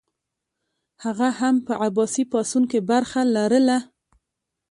هغه 1.05 1.27
هم 1.39 1.55
په 1.65 1.73
عباسي 1.85 2.23
پاڅون 2.31 2.63
کې 2.71 2.79
برخه 2.89 3.21
لرله. 3.35 3.77